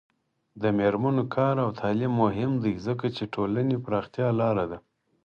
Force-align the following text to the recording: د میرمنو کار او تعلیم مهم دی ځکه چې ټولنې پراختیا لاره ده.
د 0.61 0.63
میرمنو 0.77 1.23
کار 1.35 1.55
او 1.63 1.69
تعلیم 1.81 2.13
مهم 2.23 2.51
دی 2.63 2.73
ځکه 2.85 3.05
چې 3.15 3.23
ټولنې 3.33 3.75
پراختیا 3.85 4.27
لاره 4.41 4.65
ده. 4.71 4.77